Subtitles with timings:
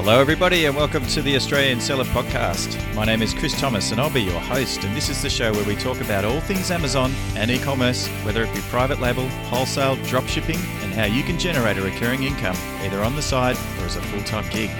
[0.00, 2.78] Hello, everybody, and welcome to the Australian Seller Podcast.
[2.94, 4.84] My name is Chris Thomas, and I'll be your host.
[4.84, 8.06] And this is the show where we talk about all things Amazon and e commerce,
[8.22, 12.22] whether it be private label, wholesale, drop shipping, and how you can generate a recurring
[12.22, 14.70] income either on the side or as a full time gig.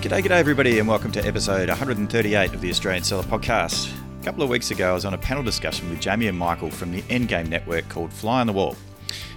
[0.00, 3.92] G'day, g'day, everybody, and welcome to episode 138 of the Australian Seller Podcast.
[4.22, 6.70] A couple of weeks ago, I was on a panel discussion with Jamie and Michael
[6.70, 8.76] from the Endgame Network called Fly on the Wall.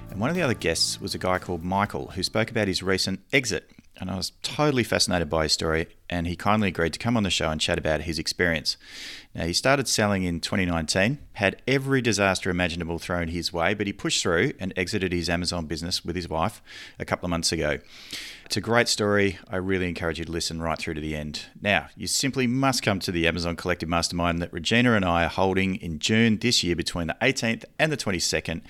[0.09, 2.81] And one of the other guests was a guy called Michael who spoke about his
[2.81, 3.69] recent exit
[3.99, 5.87] and I was totally fascinated by his story.
[6.09, 8.77] And he kindly agreed to come on the show and chat about his experience.
[9.35, 13.93] Now, he started selling in 2019, had every disaster imaginable thrown his way, but he
[13.93, 16.63] pushed through and exited his Amazon business with his wife
[16.97, 17.77] a couple of months ago.
[18.43, 19.37] It's a great story.
[19.47, 21.43] I really encourage you to listen right through to the end.
[21.61, 25.29] Now, you simply must come to the Amazon Collective Mastermind that Regina and I are
[25.29, 28.61] holding in June this year between the 18th and the 22nd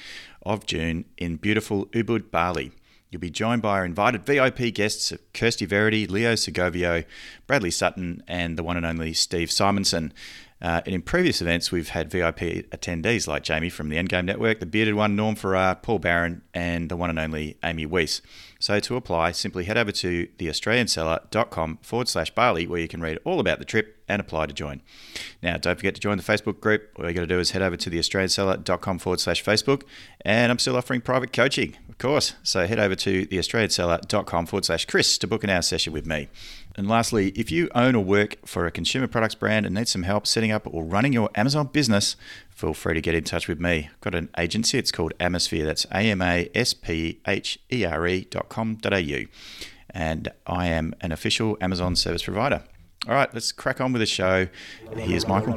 [0.43, 2.73] of June in beautiful Ubud, Bali.
[3.09, 7.05] You'll be joined by our invited VIP guests Kirsty Verity, Leo Sgovio,
[7.47, 10.13] Bradley Sutton, and the one and only Steve Simonson.
[10.61, 14.59] Uh, and in previous events, we've had VIP attendees like Jamie from the Endgame Network,
[14.59, 18.21] the bearded one, Norm Farrar, Paul Barron, and the one and only Amy Wees.
[18.59, 23.17] So to apply, simply head over to theaustralianseller.com forward slash Bali, where you can read
[23.23, 24.81] all about the trip and apply to join.
[25.41, 26.89] Now, don't forget to join the Facebook group.
[26.97, 29.83] All you got to do is head over to theaustralianseller.com forward slash Facebook.
[30.21, 32.35] And I'm still offering private coaching, of course.
[32.43, 36.27] So head over to theaustralianseller.com forward slash Chris to book an hour session with me.
[36.79, 40.03] And lastly, if you own or work for a consumer products brand and need some
[40.03, 42.15] help setting up or running your Amazon business,
[42.49, 43.89] feel free to get in touch with me.
[43.91, 45.65] I've got an agency, it's called Amasphere.
[45.65, 49.25] That's A M A S P H E R E dot com dot au.
[49.89, 52.63] And I am an official Amazon service provider.
[53.09, 54.47] All right, let's crack on with the show.
[54.95, 55.55] Here's Michael.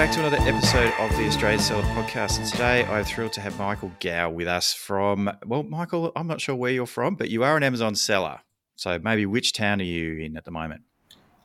[0.00, 2.38] Back to another episode of the Australian Seller Podcast.
[2.38, 6.40] And today I'm thrilled to have Michael Gow with us from, well, Michael, I'm not
[6.40, 8.40] sure where you're from, but you are an Amazon seller.
[8.76, 10.84] So maybe which town are you in at the moment?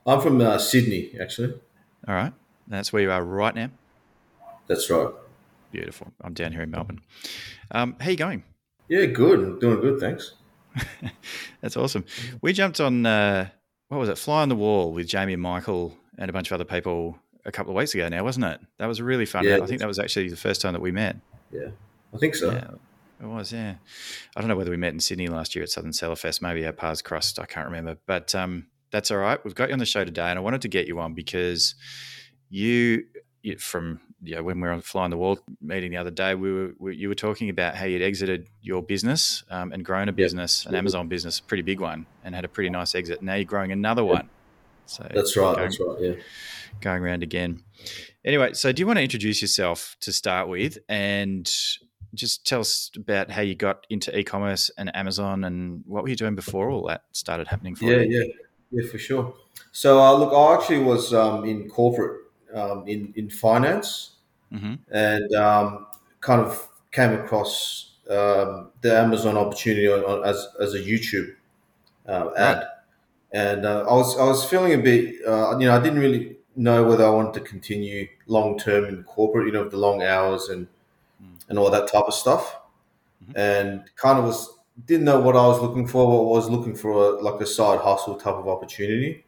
[0.06, 1.52] I'm from uh, Sydney, actually.
[2.08, 2.32] All right.
[2.66, 3.68] That's where you are right now?
[4.68, 5.10] That's right.
[5.70, 6.14] Beautiful.
[6.22, 7.02] I'm down here in Melbourne.
[7.72, 8.42] Um, how you going?
[8.88, 9.38] Yeah, good.
[9.38, 10.32] I'm doing good, thanks.
[11.60, 12.06] That's awesome.
[12.40, 13.50] We jumped on, uh,
[13.88, 16.54] what was it, Fly on the Wall with Jamie and Michael and a bunch of
[16.54, 18.60] other people a couple of weeks ago now, wasn't it?
[18.78, 19.44] That was really fun.
[19.44, 21.16] Yeah, I think that was actually the first time that we met.
[21.50, 21.68] Yeah,
[22.12, 22.50] I think so.
[22.50, 22.70] Yeah,
[23.22, 23.52] it was.
[23.52, 23.76] Yeah,
[24.36, 26.42] I don't know whether we met in Sydney last year at Southern Seller Fest.
[26.42, 27.38] Maybe our paths crossed.
[27.38, 29.42] I can't remember, but um, that's all right.
[29.44, 31.74] We've got you on the show today, and I wanted to get you on because
[32.50, 33.04] you,
[33.42, 36.10] you from you know, when we were on Fly on the Wall meeting the other
[36.10, 39.84] day, we were we, you were talking about how you'd exited your business um, and
[39.84, 40.72] grown a business, yep.
[40.72, 43.22] an Amazon business, a pretty big one, and had a pretty nice exit.
[43.22, 44.12] Now you're growing another yep.
[44.12, 44.30] one.
[44.86, 45.56] So that's right.
[45.56, 46.00] Going, that's right.
[46.00, 46.14] Yeah
[46.80, 47.62] going around again.
[48.24, 51.50] Anyway, so do you want to introduce yourself to start with and
[52.14, 56.16] just tell us about how you got into e-commerce and Amazon and what were you
[56.16, 58.34] doing before all that started happening for yeah, you?
[58.70, 59.34] Yeah, yeah, for sure.
[59.72, 62.22] So uh, look, I actually was um, in corporate
[62.54, 64.12] um, in in finance,
[64.52, 64.74] mm-hmm.
[64.90, 65.86] and um,
[66.20, 71.34] kind of came across um, the Amazon opportunity on, on, as as a YouTube
[72.08, 72.66] uh, ad, right.
[73.32, 76.36] And uh, I was I was feeling a bit, uh, you know, I didn't really
[76.54, 80.48] know whether I wanted to continue long term in corporate, you know, the long hours
[80.48, 80.66] and
[81.22, 81.34] mm.
[81.48, 82.56] and all that type of stuff,
[83.22, 83.36] mm-hmm.
[83.36, 86.06] and kind of was didn't know what I was looking for.
[86.06, 89.24] What was looking for a, like a side hustle type of opportunity,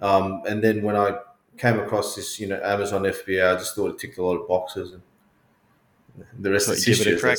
[0.00, 1.18] um, and then when I
[1.58, 4.48] came across this, you know, Amazon FBA, I just thought it ticked a lot of
[4.48, 5.02] boxes, and
[6.38, 7.38] the rest so of give it a crack.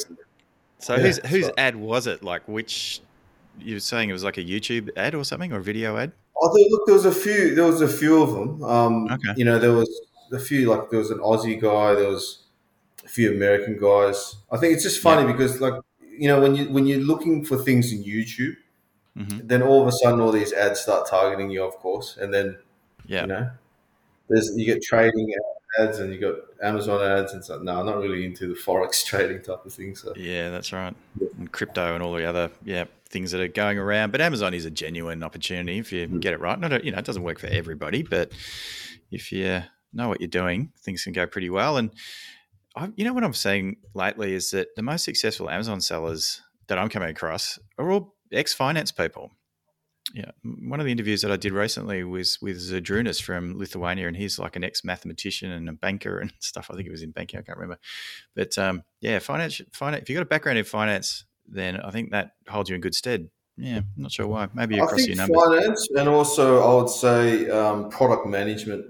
[0.79, 2.24] So yeah, whose whose ad was it?
[2.24, 3.02] Like which
[3.59, 6.12] you were saying it was like a YouTube ad or something or a video ad?
[6.40, 7.56] Oh, look, there was a few.
[7.56, 8.63] There was a few of them.
[8.63, 9.34] Um, okay.
[9.35, 9.90] You know, there was
[10.31, 10.69] a few.
[10.69, 11.96] Like there was an Aussie guy.
[11.96, 12.44] There was
[13.03, 14.35] a few American guys.
[14.52, 15.32] I think it's just funny yeah.
[15.32, 18.55] because, like, you know, when you when you're looking for things in YouTube,
[19.17, 19.47] mm-hmm.
[19.47, 22.58] then all of a sudden all these ads start targeting you, of course, and then
[23.08, 23.49] yeah, you know,
[24.29, 25.34] there's you get trading
[25.79, 27.59] ads and you got Amazon ads and so.
[27.59, 29.96] No, I'm not really into the forex trading type of thing.
[29.96, 30.96] So yeah, that's right.
[31.47, 34.11] And crypto and all the other yeah things that are going around.
[34.11, 36.20] But Amazon is a genuine opportunity if you mm.
[36.20, 36.59] get it right.
[36.59, 38.32] Not a, you know, it doesn't work for everybody, but
[39.11, 39.64] if you
[39.94, 41.78] know what you're doing, things can go pretty well.
[41.78, 41.91] And
[42.76, 46.78] I, you know what I'm saying lately is that the most successful Amazon sellers that
[46.78, 49.32] I'm coming across are all ex finance people.
[50.14, 50.32] Yeah,
[50.64, 54.40] one of the interviews that I did recently was with Zydrunas from Lithuania, and he's
[54.40, 56.70] like an ex-mathematician and a banker and stuff.
[56.72, 57.40] I think he was in banking.
[57.40, 57.79] I can't remember,
[58.34, 59.59] but um, yeah, finance.
[59.73, 60.03] Finance.
[60.03, 62.82] If you have got a background in finance, then I think that holds you in
[62.82, 63.29] good stead.
[63.58, 64.47] Yeah, I'm not sure why.
[64.53, 65.44] Maybe across I think your numbers.
[65.44, 68.85] finance and also I would say um, product management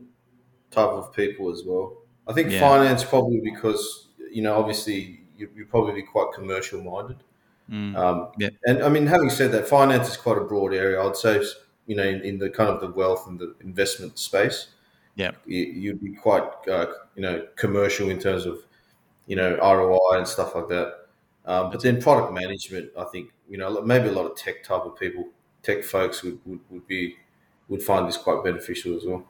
[0.72, 1.98] type of people as well.
[2.28, 2.60] I think Yeah.
[2.60, 7.18] finance probably because you know obviously you, you probably be quite commercial minded.
[7.72, 8.50] Mm, Um, Yeah.
[8.66, 11.02] And I mean, having said that, finance is quite a broad area.
[11.02, 11.42] I'd say,
[11.86, 14.68] you know, in, in the kind of the wealth and the investment space,
[15.16, 15.32] Yeah.
[15.46, 18.60] you, you'd be quite, uh, you know, commercial in terms of,
[19.28, 21.07] you know, ROI and stuff like that.
[21.48, 24.82] Um, but then product management, I think, you know, maybe a lot of tech type
[24.82, 25.30] of people,
[25.64, 27.16] tech folks would, would, would be
[27.70, 29.26] would find this quite beneficial as well.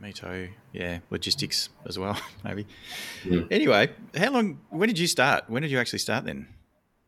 [0.00, 0.48] me too.
[0.72, 2.66] Yeah, logistics as well, maybe.
[3.24, 3.48] Mm.
[3.50, 4.60] Anyway, how long?
[4.70, 5.50] When did you start?
[5.50, 6.46] When did you actually start then?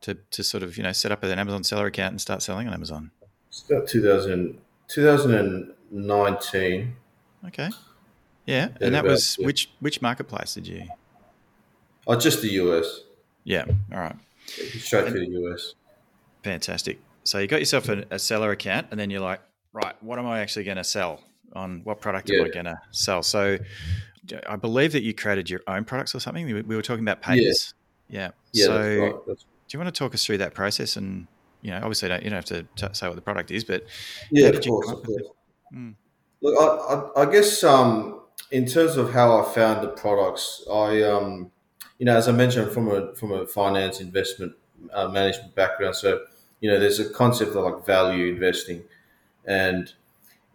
[0.02, 2.66] To, to sort of you know set up an Amazon seller account and start selling
[2.66, 3.12] on Amazon.
[3.48, 4.58] It's about 2000,
[4.88, 6.96] 2019.
[7.46, 7.68] Okay.
[8.46, 9.46] Yeah, Yeah, and that about- was yeah.
[9.46, 10.84] which which marketplace did you?
[12.06, 13.00] Oh, just the US.
[13.44, 13.64] Yeah.
[13.92, 14.16] All right.
[14.56, 15.74] Straight to the US.
[16.42, 17.00] Fantastic.
[17.24, 19.40] So you got yourself a, a seller account, and then you're like,
[19.72, 21.20] right, what am I actually going to sell?
[21.54, 23.22] On what product am I going to sell?
[23.22, 23.58] So
[24.46, 26.46] I believe that you created your own products or something.
[26.46, 27.74] We we were talking about papers.
[28.08, 28.30] Yeah.
[28.52, 29.26] Yeah, so that's right.
[29.26, 30.96] That's do you want to talk us through that process?
[30.96, 31.26] And
[31.62, 33.86] you know, obviously, don't, you don't have to t- say what the product is, but
[34.30, 35.22] Yeah, of course, of course.
[35.74, 35.94] Mm.
[36.42, 38.20] Look, I, I, I guess um,
[38.50, 41.52] in terms of how I found the products, I um,
[42.02, 44.54] you know, as I mentioned, from a from a finance investment
[44.92, 46.24] uh, management background, so
[46.60, 48.84] you know, there's a concept of like value investing,
[49.46, 49.92] and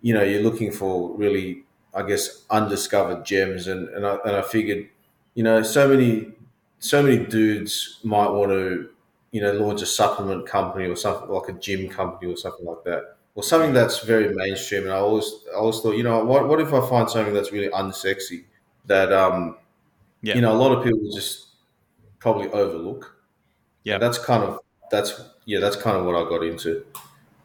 [0.01, 1.63] you know, you're looking for really,
[1.93, 4.89] I guess, undiscovered gems, and and I, and I figured,
[5.35, 6.33] you know, so many
[6.79, 8.89] so many dudes might want to,
[9.31, 12.83] you know, launch a supplement company or something like a gym company or something like
[12.85, 14.83] that or something that's very mainstream.
[14.83, 17.51] And I always, I always thought, you know, what, what if I find something that's
[17.51, 18.45] really unsexy
[18.85, 19.57] that, um,
[20.21, 20.35] Yeah.
[20.35, 21.47] you know, a lot of people just
[22.19, 23.15] probably overlook.
[23.83, 23.97] Yeah.
[23.97, 24.59] That's kind of
[24.91, 26.85] that's yeah, that's kind of what I got into.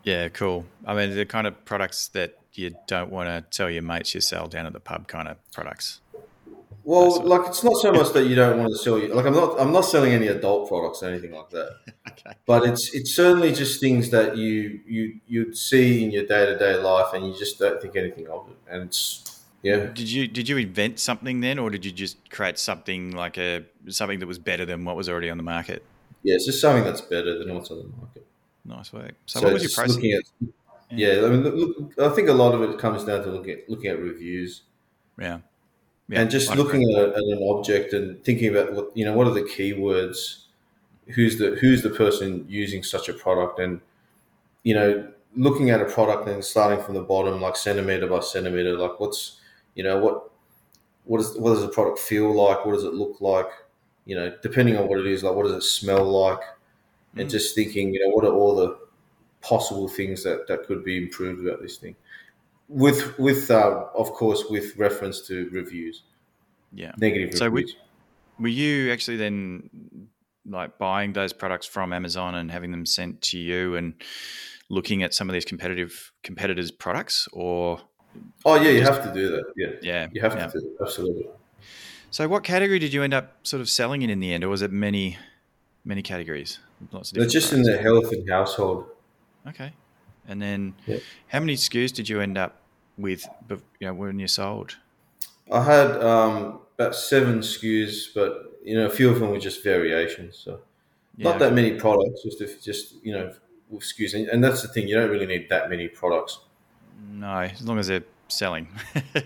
[0.04, 0.64] yeah, cool.
[0.86, 4.20] I mean, the kind of products that you don't want to tell your mates you
[4.20, 6.00] sell down at the pub, kind of products.
[6.84, 8.98] Well, like it's not so much that you don't want to sell.
[8.98, 9.14] you.
[9.14, 11.76] Like I'm not, I'm not selling any adult products or anything like that.
[12.12, 12.36] Okay.
[12.46, 16.58] But it's it's certainly just things that you you you'd see in your day to
[16.58, 18.56] day life, and you just don't think anything of it.
[18.70, 19.31] And it's
[19.62, 23.38] yeah, Did you did you invent something then, or did you just create something like
[23.38, 25.85] a something that was better than what was already on the market?
[26.23, 28.26] yeah, it's just something that's better than what's on the market.
[28.64, 29.12] Nice work.
[29.26, 29.97] So, what was your process?
[29.97, 30.25] looking at
[30.94, 33.53] yeah, I mean, look, look, I think a lot of it comes down to looking
[33.53, 34.62] at looking at reviews
[35.19, 35.38] yeah.
[36.09, 39.26] Yeah, and just looking at, at an object and thinking about what you know what
[39.26, 40.44] are the keywords,
[41.09, 43.81] who's the who's the person using such a product, and
[44.62, 48.76] you know looking at a product and starting from the bottom, like centimeter by centimeter,
[48.76, 49.38] like what's
[49.74, 50.30] you know what
[51.04, 53.48] what is what does the product feel like, what does it look like,
[54.04, 56.40] you know, depending on what it is, like what does it smell like,
[57.16, 57.30] and Mm.
[57.30, 58.78] just thinking, you know, what are all the
[59.40, 61.96] possible things that that could be improved about this thing
[62.69, 66.02] with with uh, of course with reference to reviews
[66.72, 66.92] Yeah.
[66.96, 67.76] negative So reviews.
[68.38, 70.08] Were you actually then
[70.46, 73.94] like buying those products from Amazon and having them sent to you and
[74.70, 77.80] looking at some of these competitive competitors' products, or
[78.44, 79.44] oh yeah, you just- have to do that.
[79.56, 80.47] Yeah, yeah, you have yeah.
[80.47, 80.85] to do that.
[80.85, 81.26] Absolutely.
[82.11, 84.49] So, what category did you end up sort of selling in in the end, or
[84.49, 85.17] was it many,
[85.85, 86.59] many categories?
[86.90, 88.87] Lots of They're just in the health and household.
[89.49, 89.73] Okay,
[90.28, 90.99] and then Yeah.
[91.28, 92.61] how many SKUs did you end up
[92.99, 93.26] with?
[93.49, 94.76] You know, when you sold?
[95.50, 99.64] I had um, about seven SKUs, but you know, a few of them were just
[99.64, 100.37] variations.
[100.37, 100.61] So
[101.16, 103.33] Yeah, not that many products, just if just you know
[103.71, 104.87] with SKUs, and, and that's the thing.
[104.87, 106.40] You don't really need that many products.
[107.11, 108.68] No, as long as they're selling.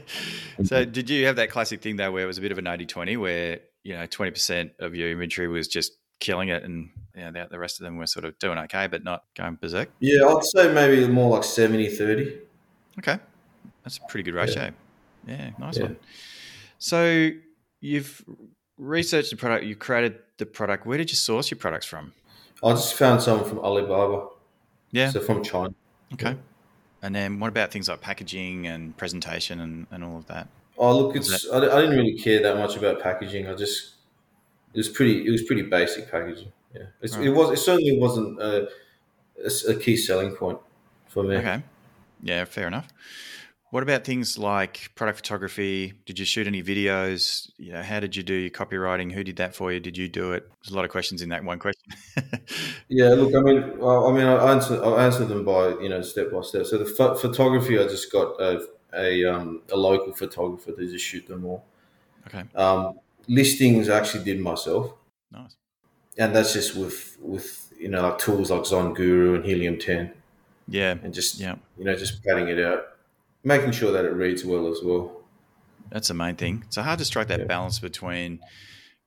[0.65, 2.67] so, did you have that classic thing though, where it was a bit of an
[2.67, 7.31] 80 20, where you know, 20% of your inventory was just killing it and you
[7.31, 9.91] know, the, rest of them were sort of doing okay, but not going berserk?
[10.01, 12.39] Yeah, I'd say maybe more like 70 30.
[12.99, 13.19] Okay.
[13.85, 14.73] That's a pretty good ratio.
[15.27, 15.85] Yeah, nice Yeah.
[15.85, 15.97] one.
[16.79, 17.31] So,
[17.81, 18.25] you've
[18.77, 20.85] researched the product, you created the product.
[20.85, 22.13] Where did you source your products from?
[22.65, 24.27] I just found some from Alibaba,
[24.91, 25.11] Yeah.
[25.11, 25.75] so from China.
[26.13, 26.37] Okay.
[27.07, 30.49] And then what about things like packaging and presentation and, and all of that?
[30.77, 33.47] Oh, look, it's I, I didn't really care that much about packaging.
[33.47, 33.95] I just
[34.75, 36.51] it was pretty it was pretty basic packaging.
[36.75, 38.69] Yeah, it's, it was it certainly wasn't a
[39.81, 40.59] key selling point
[41.07, 41.37] for me.
[41.37, 41.63] Okay.
[42.25, 42.89] Yeah, fair enough.
[43.73, 45.93] What about things like product photography?
[46.07, 47.51] Did you shoot any videos?
[47.59, 49.11] You know, how did you do your copywriting?
[49.13, 49.81] Who did that for you?
[49.81, 50.49] Did you do it?
[50.63, 51.93] There's a lot of questions in that one question.
[52.89, 56.01] Yeah, look, I mean, well, I mean, I answer, I'll answer them by you know
[56.03, 56.67] step by step.
[56.67, 61.05] So the pho- photography, I just got a a, um, a local photographer to just
[61.05, 61.65] shoot them all.
[62.29, 62.45] Okay.
[62.55, 64.95] Um, listings I actually did myself,
[65.33, 65.57] Nice.
[66.17, 70.13] and that's just with with you know like tools like ZonGuru and Helium Ten,
[70.69, 70.95] Yeah.
[71.03, 71.57] and just Yeah.
[71.77, 72.96] you know just padding it out,
[73.47, 75.23] making sure that it reads well as well.
[75.91, 76.65] That's the main thing.
[76.67, 77.47] It's hard to strike that Yeah.
[77.47, 78.41] balance between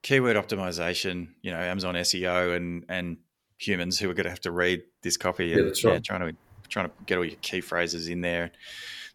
[0.01, 3.17] keyword optimization, you know, Amazon SEO and and
[3.57, 5.47] humans who are going to have to read this copy.
[5.47, 6.01] Yeah, and, that's right.
[6.03, 6.37] trying to
[6.69, 8.51] trying to get all your key phrases in there.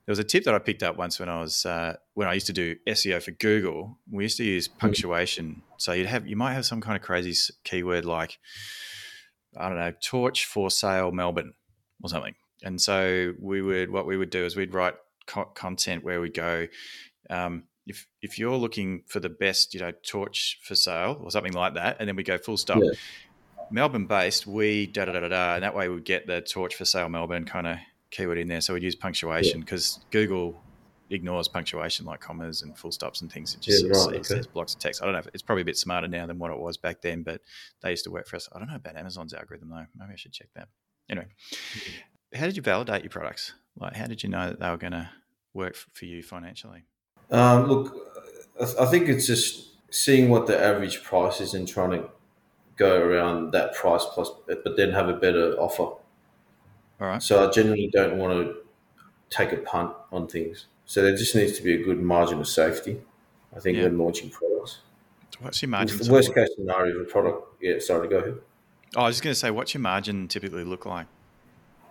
[0.04, 2.34] There was a tip that I picked up once when I was uh, when I
[2.34, 3.98] used to do SEO for Google.
[4.10, 4.78] We used to use Mm.
[4.78, 7.32] punctuation, so you'd have you might have some kind of crazy
[7.64, 8.38] keyword like
[9.56, 11.54] I don't know, torch for sale Melbourne
[12.02, 12.34] or something.
[12.62, 14.94] And so we would what we would do is we'd write
[15.26, 16.66] co- content where we go.
[17.30, 21.52] Um, if if you're looking for the best, you know, torch for sale or something
[21.52, 22.78] like that, and then we go full stop.
[22.82, 22.92] Yeah.
[23.70, 26.74] Melbourne based, we da da da da da, and that way we'd get the torch
[26.74, 27.78] for sale Melbourne kind of
[28.10, 28.60] keyword in there.
[28.60, 30.60] So we'd use punctuation because Google
[31.10, 33.54] ignores punctuation like commas and full stops and things.
[33.54, 34.22] It just Yeah, right, okay.
[34.22, 35.02] says blocks of text.
[35.02, 37.02] I don't know if it's probably a bit smarter now than what it was back
[37.02, 37.40] then, but
[37.82, 38.48] they used to work for us.
[38.52, 39.86] I don't know about Amazon's algorithm though.
[39.96, 40.68] Maybe I should check that.
[41.10, 41.26] Anyway,
[42.34, 43.54] how did you validate your products?
[43.78, 45.10] Like, how did you know that they were going to
[45.52, 46.84] work for you financially?
[47.30, 47.96] Um, look,
[48.60, 52.08] I, I think it's just seeing what the average price is and trying to
[52.76, 55.82] go around that price plus, but then have a better offer.
[55.82, 56.00] All
[57.00, 57.22] right.
[57.22, 58.56] So I generally don't want to
[59.30, 60.66] take a punt on things.
[60.86, 63.00] So there just needs to be a good margin of safety.
[63.56, 63.84] I think Yeah.
[63.84, 64.80] when launching products.
[65.40, 65.98] What's your margin?
[65.98, 67.62] The worst case scenario, of a product.
[67.62, 68.38] Yeah, sorry, to go ahead.
[68.96, 71.06] Oh, I was just going to say, what's your margin typically look like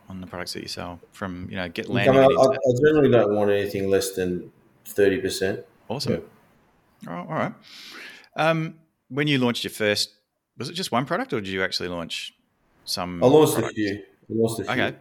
[0.09, 2.57] on the products that you sell from, you know, get Look, I, mean, I, I
[2.85, 4.51] generally don't want anything less than
[4.85, 5.61] thirty percent.
[5.89, 6.23] Awesome.
[7.07, 7.27] All right.
[7.27, 7.53] All right.
[8.35, 8.75] Um,
[9.09, 10.13] when you launched your first,
[10.57, 12.33] was it just one product or did you actually launch
[12.85, 13.23] some?
[13.23, 13.93] I launched a few.
[13.95, 14.73] I launched a few.
[14.73, 14.95] Okay.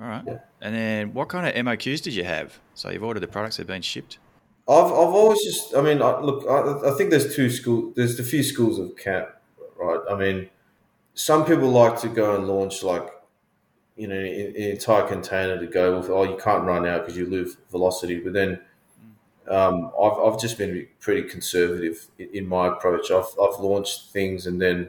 [0.00, 0.24] All right.
[0.26, 0.38] Yeah.
[0.60, 2.58] And then what kind of MOQs did you have?
[2.74, 4.18] So you've ordered the products that have been shipped?
[4.66, 8.18] I've, I've always just, I mean, I, look, I, I think there's two school, there's
[8.18, 9.28] a few schools of camp,
[9.76, 10.00] right?
[10.10, 10.48] I mean,
[11.14, 13.08] some people like to go and launch like,
[13.96, 14.24] you know, an,
[14.56, 18.18] an entire container to go with, oh, you can't run out because you lose velocity.
[18.20, 18.60] But then
[19.50, 23.10] um, I've, I've just been pretty conservative in, in my approach.
[23.10, 24.88] I've, I've launched things and then,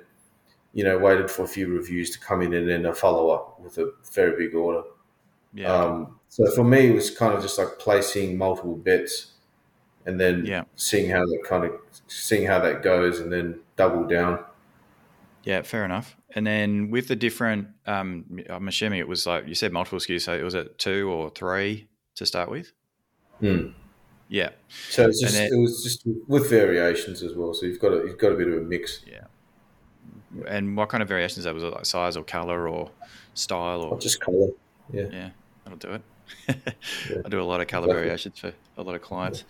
[0.73, 3.59] you know, waited for a few reviews to come in and then a follow up
[3.59, 4.83] with a very big order.
[5.53, 5.73] Yeah.
[5.73, 9.31] Um, so for me, it was kind of just like placing multiple bets,
[10.05, 10.63] and then Yeah.
[10.75, 11.71] seeing how that kind of
[12.07, 14.43] seeing how that goes, and then double down.
[15.45, 16.17] Yeah, fair enough.
[16.31, 20.21] And then with the different, um, I'm assuming it was like you said multiple SKUs.
[20.21, 22.71] So it was it two or three to start with?
[23.39, 23.67] Hmm.
[24.27, 24.49] Yeah.
[24.89, 27.53] So it's just And it was just with variations as well.
[27.53, 29.01] So you've got a, you've got a bit of a mix.
[29.05, 29.25] Yeah.
[30.47, 31.45] And what kind of variations?
[31.45, 32.89] That was it like size or color or
[33.35, 34.47] style or just color.
[34.91, 35.07] Yeah.
[35.11, 35.29] Yeah,
[35.63, 36.01] that'll do it.
[36.49, 36.55] Yeah.
[37.25, 38.01] I do a lot of color Exactly.
[38.03, 39.43] variations for a lot of clients.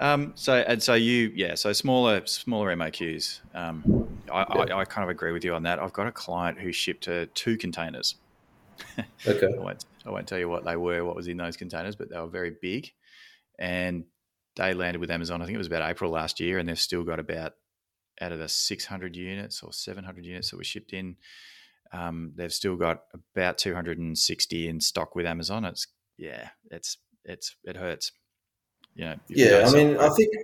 [0.00, 3.40] Um, so and so you, yeah, so smaller smaller MOQs.
[3.54, 5.78] Um, I, I, I kind of agree with you on that.
[5.78, 8.16] I've got a client who shipped uh, two containers.
[9.26, 9.46] Okay.
[9.46, 12.10] I won't, I won't tell you what they were, what was in those containers, but
[12.10, 12.90] they were very big,
[13.58, 14.04] and
[14.56, 15.40] they landed with Amazon.
[15.40, 17.52] I think it was about April last year, and they've still got about
[18.20, 21.16] out of the 600 units or 700 units that were shipped in.
[21.92, 23.02] Um, they've still got
[23.34, 25.64] about 260 in stock with Amazon.
[25.64, 25.86] It's
[26.16, 28.12] yeah, it's it's it hurts.
[28.96, 30.34] You know, if you Yeah, I mean, I think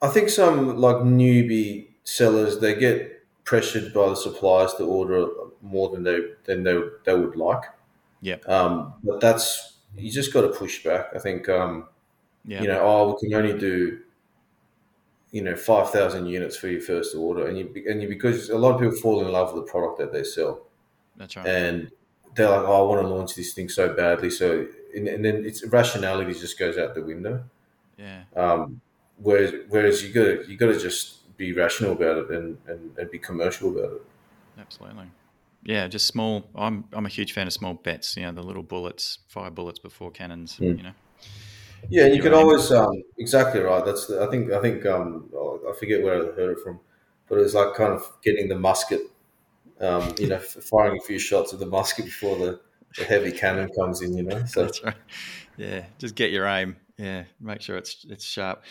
[0.00, 5.26] I think some like newbie sellers they get pressured by the suppliers to order
[5.62, 7.62] more than they than they they would like.
[8.20, 11.08] yeah Um, but that's you just got to push back.
[11.14, 11.88] I think um,
[12.44, 14.00] yeah, you know, oh, we can only do
[15.32, 18.58] you know five thousand units for your first order, and you and you because a
[18.58, 20.66] lot of people fall in love with the product that they sell,
[21.16, 21.46] that's right.
[21.46, 21.90] and
[22.34, 25.44] they're like, oh, I want to launch this thing so badly, so and, and then
[25.44, 27.44] its rationality just goes out the window.
[27.98, 28.80] Yeah, Um,
[29.16, 32.96] whereas, whereas you got to you got to just be rational about it and, and,
[32.98, 34.02] and be commercial about it.
[34.58, 35.12] absolutely.
[35.62, 36.50] Yeah, just small.
[36.54, 38.16] I'm I'm a huge fan of small bets.
[38.16, 40.60] You know, the little bullets, fire bullets before cannons.
[40.60, 40.76] Mm.
[40.76, 40.92] You know,
[41.88, 43.84] Yeah, and you You're can always um, exactly right.
[43.84, 45.30] That's the, I think I think um,
[45.68, 46.80] I forget where I heard it from,
[47.28, 49.02] but it was like kind of getting the musket,
[49.80, 52.60] um, you know, firing a few shots of the musket before the,
[52.96, 54.16] the heavy cannon comes in.
[54.16, 54.96] You know, so That's right.
[55.56, 56.76] Yeah, just get your aim.
[56.98, 58.64] Yeah, make sure it's it's sharp.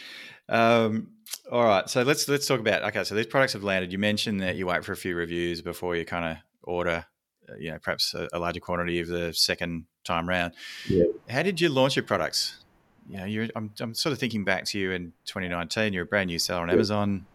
[0.50, 1.08] Um,
[1.50, 3.04] all right, so let's let's talk about okay.
[3.06, 3.92] So these products have landed.
[3.92, 7.06] You mentioned that you wait for a few reviews before you kind of order,
[7.50, 10.54] uh, you know, perhaps a, a larger quantity of the second time round.
[10.90, 11.06] Yeah.
[11.30, 12.58] How did you launch your products?
[13.10, 15.94] You know, you're, I'm I'm sort of thinking back to you in 2019.
[15.94, 16.74] You're a brand new seller on Yeah.
[16.74, 17.26] Amazon.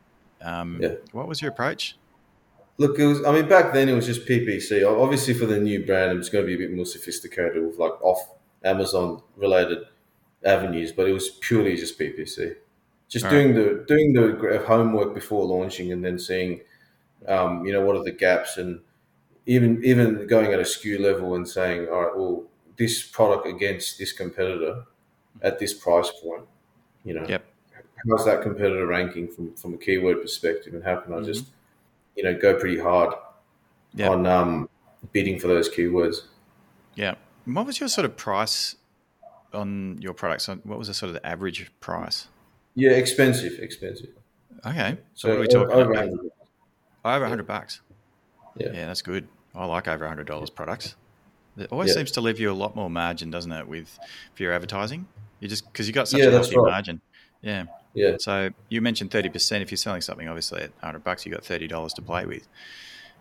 [0.42, 0.94] Um, Yeah.
[1.12, 1.96] What was your approach?
[2.76, 3.24] Look, it was.
[3.24, 4.86] I mean, back then it was just PPC.
[4.86, 7.92] Obviously, for the new brand, it's going to be a bit more sophisticated with like
[8.02, 9.78] off Amazon related
[10.44, 12.56] avenues, but it was purely just PPC.
[13.08, 16.60] Just doing the doing the homework before launching, and then seeing,
[17.28, 18.80] um, you know, what are the gaps, and
[19.44, 22.44] even even going at a SKU level and saying, all right, well,
[22.78, 24.84] this product against this competitor
[25.42, 26.44] at this price point,
[27.04, 27.44] you know, yep.
[28.08, 31.26] how's that competitor ranking from from a keyword perspective, and how can I mm-hmm.
[31.26, 31.44] just,
[32.16, 33.12] you know, go pretty hard
[33.92, 34.10] yep.
[34.10, 34.70] on um,
[35.12, 36.22] bidding for those keywords.
[36.94, 37.16] Yeah.
[37.44, 38.76] What was your sort of price
[39.54, 40.48] on your products?
[40.48, 42.28] Uh, what was the sort of the average price?
[42.74, 44.10] Yeah, expensive, expensive.
[44.64, 46.06] Okay, so, so what are we talking over about?
[46.06, 46.30] 100
[47.04, 47.80] over hundred bucks.
[48.56, 49.28] Yeah, yeah, that's good.
[49.54, 50.96] I like over hundred dollars products.
[51.56, 51.96] It always yeah.
[51.96, 53.98] seems to leave you a lot more margin, doesn't it, with
[54.34, 55.06] for your advertising?
[55.40, 56.70] You just because you got such yeah, a healthy right.
[56.70, 57.00] margin.
[57.42, 57.64] Yeah.
[57.94, 58.16] Yeah.
[58.18, 59.62] So you mentioned thirty percent.
[59.62, 62.48] If you're selling something, obviously at hundred bucks, you got thirty dollars to play with.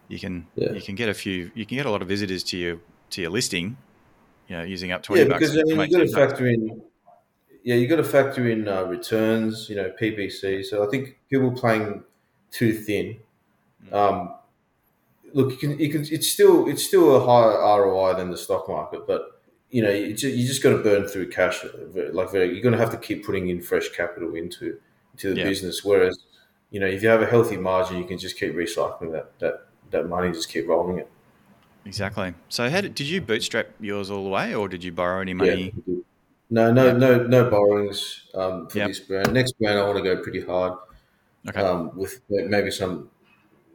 [0.07, 0.71] You can yeah.
[0.71, 1.51] you can get a few.
[1.55, 2.79] You can get a lot of visitors to your
[3.11, 3.77] to your listing.
[4.51, 5.55] You know, using up twenty yeah, bucks.
[5.55, 6.81] Yeah, because you got to factor in
[7.63, 10.65] yeah, you got to factor in uh, returns, you know, PPC.
[10.65, 12.03] So I think people playing
[12.51, 13.19] too thin.
[13.89, 13.93] Mm.
[13.93, 14.35] Um,
[15.33, 18.67] look, you can, you can, it's still it's still a higher ROI than the stock
[18.67, 21.63] market, but you know, you just, you just got to burn through cash.
[21.63, 24.81] Like you're going to have to keep putting in fresh capital into
[25.13, 25.47] into the yeah.
[25.47, 25.81] business.
[25.81, 26.17] Whereas,
[26.71, 29.67] you know, if you have a healthy margin, you can just keep recycling that that
[29.91, 31.09] that money, just keep rolling it.
[31.85, 32.33] Exactly.
[32.49, 35.33] So, how did, did you bootstrap yours all the way, or did you borrow any
[35.33, 35.73] money?
[35.87, 35.95] Yeah,
[36.49, 38.87] no, no, no, no borrowings um, for yep.
[38.89, 39.33] this brand.
[39.33, 40.77] Next brand, I want to go pretty hard.
[41.49, 41.59] Okay.
[41.59, 43.09] Um, with maybe some,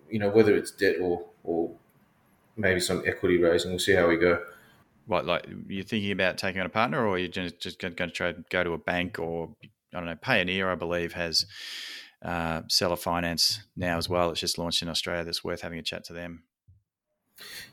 [0.09, 1.73] you know, whether it's debt or or
[2.57, 3.71] maybe some equity raising.
[3.73, 4.43] We'll see how we go.
[5.07, 8.11] What, like you're thinking about taking on a partner, or you're just just going to
[8.11, 9.51] try to go to a bank, or
[9.95, 11.47] I don't know, Payoneer, I believe, has
[12.23, 14.31] uh, seller finance now as well.
[14.31, 15.25] It's just launched in Australia.
[15.25, 16.43] That's worth having a chat to them.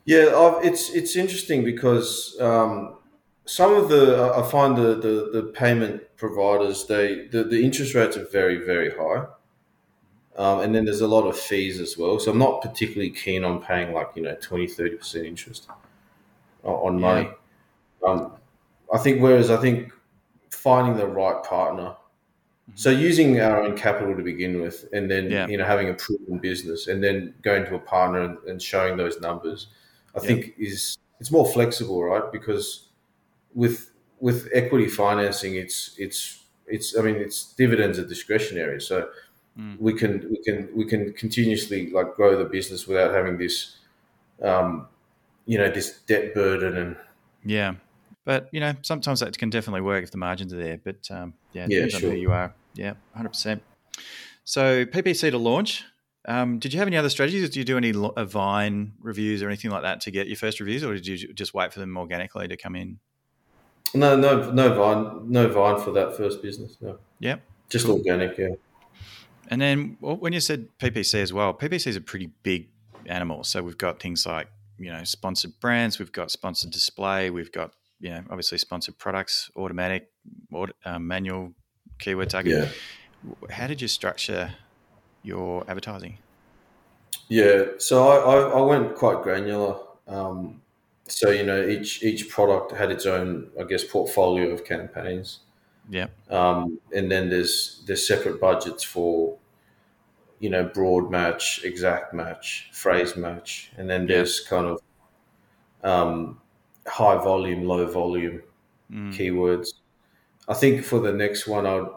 [0.05, 2.97] Yeah, I've, it's it's interesting because um,
[3.45, 8.17] some of the I find the, the, the payment providers they the, the interest rates
[8.17, 9.25] are very very high,
[10.37, 12.19] um, and then there's a lot of fees as well.
[12.19, 15.67] So I'm not particularly keen on paying like you know 20 30 percent interest
[16.63, 17.29] on, money.
[18.03, 18.09] Yeah.
[18.09, 18.33] Um,
[18.93, 19.91] I think whereas I think
[20.51, 21.95] finding the right partner.
[22.69, 22.77] Mm-hmm.
[22.77, 25.47] So using our own capital to begin with, and then yeah.
[25.47, 28.95] you know having a proven business, and then going to a partner and, and showing
[28.95, 29.67] those numbers,
[30.15, 30.27] I yeah.
[30.27, 32.31] think is it's more flexible, right?
[32.31, 32.87] Because
[33.53, 39.09] with with equity financing, it's it's it's I mean it's dividends are discretionary, so
[39.59, 39.77] mm.
[39.79, 43.77] we can we can we can continuously like grow the business without having this,
[44.41, 44.87] um,
[45.45, 46.95] you know, this debt burden and
[47.43, 47.73] yeah.
[48.25, 50.79] But you know, sometimes that can definitely work if the margins are there.
[50.83, 52.09] But um, yeah, yeah, depends sure.
[52.09, 52.53] on who you are.
[52.75, 53.63] Yeah, hundred percent.
[54.45, 55.83] So PPC to launch.
[56.25, 57.49] Um, did you have any other strategies?
[57.49, 60.83] Did you do any Vine reviews or anything like that to get your first reviews,
[60.83, 62.99] or did you just wait for them organically to come in?
[63.93, 66.77] No, no, no vine, no vine for that first business.
[66.81, 66.97] No.
[67.19, 67.41] Yep.
[67.69, 67.97] Just cool.
[67.97, 68.49] organic, yeah.
[69.49, 72.69] And then well, when you said PPC as well, PPC is a pretty big
[73.05, 73.43] animal.
[73.43, 74.47] So we've got things like
[74.79, 77.73] you know sponsored brands, we've got sponsored display, we've got
[78.03, 80.11] you know obviously sponsored products, automatic,
[80.85, 81.53] um, manual
[81.99, 82.63] keyword targeting.
[82.63, 83.49] Yeah.
[83.49, 84.53] How did you structure
[85.23, 86.17] your advertising?
[87.29, 89.77] Yeah, so I, I, I went quite granular.
[90.07, 90.61] Um,
[91.07, 95.39] so you know each each product had its own i guess portfolio of campaigns
[95.89, 99.37] yeah um, and then there's there's separate budgets for
[100.39, 104.81] you know broad match exact match phrase match and then there's kind of
[105.83, 106.39] um,
[106.87, 108.41] high volume low volume
[108.91, 109.13] mm.
[109.13, 109.69] keywords
[110.47, 111.87] i think for the next one i'd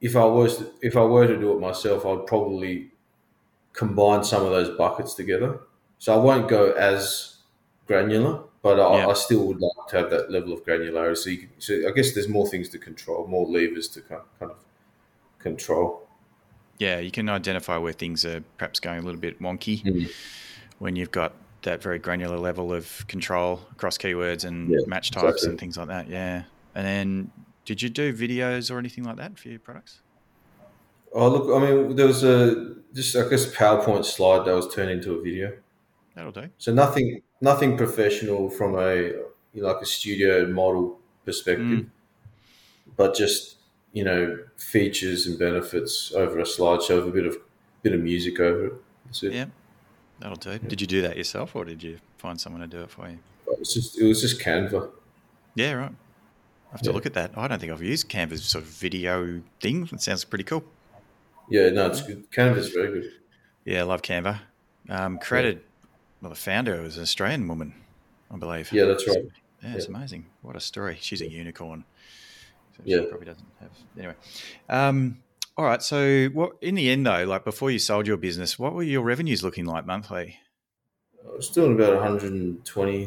[0.00, 2.90] if i was if i were to do it myself i'd probably
[3.72, 5.60] combine some of those buckets together
[5.98, 7.36] so i won't go as
[7.86, 9.06] granular, but I, yeah.
[9.06, 11.16] I, still would like to have that level of granularity.
[11.16, 14.56] So, can, so, I guess there's more things to control, more levers to kind of
[15.38, 16.06] control.
[16.78, 20.10] Yeah, you can identify where things are perhaps going a little bit wonky mm.
[20.78, 21.32] when you've got
[21.66, 25.50] that very granular level of control across keywords and yeah, match types exactly.
[25.50, 26.08] and things like that.
[26.08, 26.44] Yeah.
[26.74, 27.30] And then
[27.64, 30.00] did you do videos or anything like that for your products?
[31.12, 34.90] Oh, look, I mean, there was a just, I guess, PowerPoint slide that was turned
[34.90, 35.52] into a video.
[36.14, 36.48] That'll do.
[36.58, 39.12] So nothing, nothing professional from a
[39.56, 41.86] you know, like a studio model perspective, mm.
[42.96, 43.56] but just
[43.92, 47.38] you know features and benefits over a slideshow with a bit of
[47.82, 48.72] bit of music over it.
[49.06, 49.32] That's it.
[49.32, 49.46] Yeah,
[50.20, 50.50] that'll do.
[50.50, 50.58] Yeah.
[50.68, 53.18] Did you do that yourself, or did you find someone to do it for you?
[53.46, 54.90] It was just it was just Canva.
[55.54, 55.92] Yeah, right.
[56.68, 56.94] I have to yeah.
[56.94, 57.32] look at that.
[57.36, 59.88] I don't think I've used Canva's sort of video thing.
[59.92, 60.64] It sounds pretty cool.
[61.48, 62.30] Yeah, no, it's good.
[62.32, 63.12] Canva's very good.
[63.64, 64.40] Yeah, I love Canva.
[64.88, 65.60] Um, created,
[66.20, 67.74] well, the founder was an Australian woman,
[68.30, 68.72] I believe.
[68.72, 69.24] Yeah, that's right.
[69.62, 70.26] Yeah, it's amazing.
[70.42, 70.98] What a story.
[71.00, 71.84] She's a unicorn.
[72.76, 73.02] So yeah.
[73.08, 73.70] probably doesn't have.
[73.96, 74.14] Anyway.
[74.68, 75.18] Um,
[75.56, 75.82] all right.
[75.82, 79.02] So, what in the end though, like before you sold your business, what were your
[79.02, 80.38] revenues looking like monthly?
[81.24, 83.02] I was doing about 120,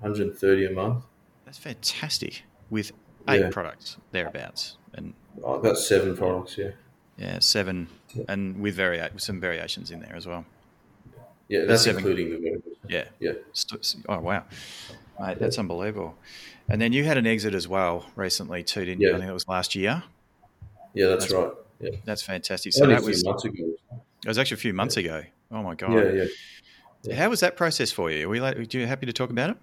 [0.00, 1.04] 130 a month.
[1.44, 2.42] That's fantastic.
[2.70, 2.92] With
[3.28, 3.50] eight yeah.
[3.50, 6.58] products thereabouts, and oh, about seven products.
[6.58, 6.70] Yeah.
[7.16, 8.24] Yeah, seven, yeah.
[8.28, 10.44] and with vari- some variations in there as well.
[11.48, 11.98] Yeah, that's seven.
[11.98, 12.76] including the variables.
[12.88, 13.04] Yeah.
[13.20, 13.32] Yeah.
[14.08, 14.44] Oh wow,
[15.20, 16.16] mate, that's unbelievable.
[16.68, 19.10] And then you had an exit as well recently too, didn't yeah.
[19.10, 19.14] you?
[19.14, 20.02] I think it was last year.
[20.94, 21.52] Yeah, that's, that's right.
[21.80, 21.90] Yeah.
[22.04, 22.72] That's fantastic.
[22.72, 23.64] So Only that was months ago.
[24.24, 25.02] It was actually a few months yeah.
[25.02, 25.22] ago.
[25.50, 25.92] Oh my god.
[25.92, 26.24] Yeah, yeah,
[27.02, 27.14] yeah.
[27.16, 28.26] How was that process for you?
[28.26, 29.56] Are we like, you happy to talk about it?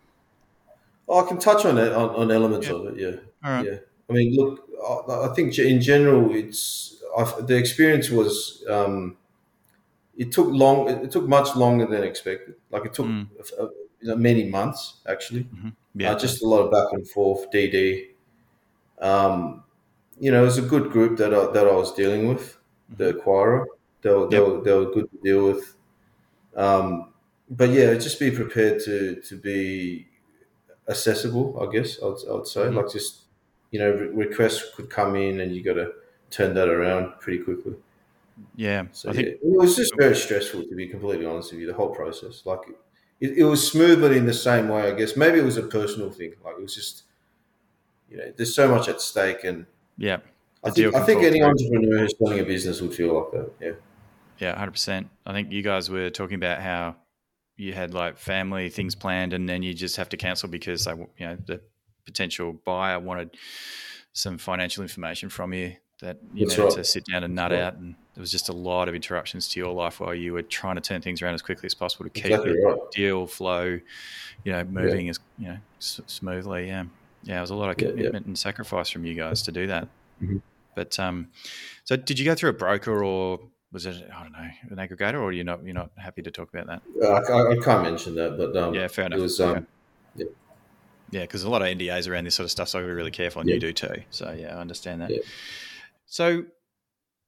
[1.07, 2.97] Oh, I can touch on it on, on elements of it.
[2.97, 3.19] Yeah.
[3.43, 3.65] All right.
[3.65, 3.77] Yeah.
[4.09, 4.67] I mean, look,
[5.09, 9.17] I, I think in general, it's I've, the experience was um,
[10.17, 10.89] it took long.
[10.89, 12.55] It took much longer than expected.
[12.69, 13.27] Like it took mm.
[14.01, 15.43] you know, many months actually.
[15.43, 15.69] Mm-hmm.
[15.95, 17.51] Yeah, uh, just a lot of back and forth.
[17.51, 18.09] DD.
[18.99, 19.63] Um,
[20.21, 22.57] you know, it was a good group that I, that I was dealing with.
[22.95, 23.27] The mm-hmm.
[23.27, 23.65] acquirer,
[24.03, 24.47] they were, they, yep.
[24.47, 25.75] were, they were good to deal with.
[26.55, 27.13] Um,
[27.49, 30.07] but yeah, just be prepared to to be
[30.87, 31.45] accessible.
[31.59, 32.77] I guess I would, I would say, mm-hmm.
[32.77, 33.23] like just
[33.71, 35.91] you know, re- requests could come in, and you got to
[36.29, 37.73] turn that around pretty quickly.
[38.55, 41.67] Yeah, so I think it was just very stressful to be completely honest with you.
[41.67, 42.61] The whole process, like
[43.19, 45.63] it, it, was smooth, but in the same way, I guess maybe it was a
[45.63, 46.33] personal thing.
[46.43, 47.03] Like it was just,
[48.09, 49.65] you know, there's so much at stake, and
[50.01, 50.17] yeah,
[50.63, 53.51] I think I think any entrepreneur who's running a business would feel like that.
[53.59, 53.71] Yeah,
[54.39, 55.09] yeah, hundred percent.
[55.25, 56.95] I think you guys were talking about how
[57.55, 60.93] you had like family things planned, and then you just have to cancel because they,
[60.93, 61.61] you know, the
[62.05, 63.37] potential buyer wanted
[64.13, 66.77] some financial information from you that you That's needed right.
[66.77, 67.61] to sit down and nut right.
[67.61, 70.41] out, and there was just a lot of interruptions to your life while you were
[70.41, 72.91] trying to turn things around as quickly as possible to keep exactly the right.
[72.91, 73.79] deal flow,
[74.43, 75.11] you know, moving yeah.
[75.11, 76.67] as you know s- smoothly.
[76.69, 76.85] Yeah,
[77.23, 78.25] yeah, it was a lot of commitment yeah, yeah.
[78.25, 79.87] and sacrifice from you guys to do that.
[80.21, 80.37] Mm-hmm.
[80.75, 81.29] But um,
[81.83, 83.39] so did you go through a broker or
[83.71, 86.31] was it I don't know an aggregator, or are you not you're not happy to
[86.31, 86.81] talk about that?
[87.01, 89.19] Uh, I, I, can't mention that, but um, yeah, fair enough.
[89.19, 89.67] It was um,
[90.15, 90.25] yeah.
[91.11, 92.93] Yeah, because a lot of NDAs around this sort of stuff, so I got to
[92.93, 94.03] be really careful, and you do too.
[94.11, 95.11] So yeah, I understand that.
[96.05, 96.45] So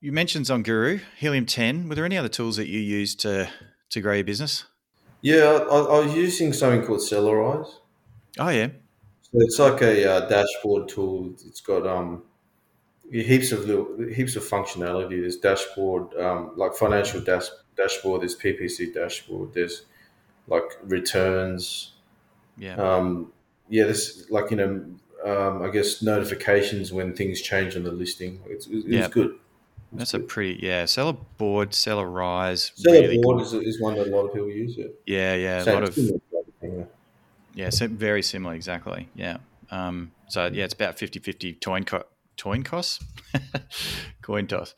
[0.04, 1.88] you mentioned ZonGuru, Helium 10.
[1.88, 3.50] Were there any other tools that you used to,
[3.90, 4.66] to grow your business?
[5.22, 7.70] Yeah, I, I was using something called Sellerise.
[8.38, 8.68] Oh, yeah.
[9.34, 11.34] It's like a uh, dashboard tool.
[11.46, 12.24] It's got um,
[13.12, 15.22] heaps of little, heaps of functionality.
[15.22, 18.22] There's dashboard, um, like financial dash, dashboard.
[18.22, 19.54] There's PPC dashboard.
[19.54, 19.86] There's
[20.48, 21.94] like returns.
[22.58, 22.76] Yeah.
[22.76, 23.32] Um,
[23.70, 23.86] yeah.
[23.86, 24.86] There's like you know
[25.26, 28.42] um, I guess notifications when things change on the listing.
[28.46, 29.12] It's, it's yep.
[29.12, 29.36] good.
[29.94, 30.22] It's That's good.
[30.22, 30.86] a pretty yeah.
[30.86, 32.72] Seller board, Sellerise.
[32.76, 34.78] Seller really board is, is, one that a lot of people use.
[34.78, 35.00] It.
[35.06, 35.98] Yeah, yeah, Same a lot of.
[37.54, 39.10] Yeah, so very similar, exactly.
[39.16, 39.38] Yeah.
[39.70, 42.06] Um, so yeah, it's about 50-50 coin co-
[42.40, 43.04] coin costs,
[44.22, 44.76] coin toss.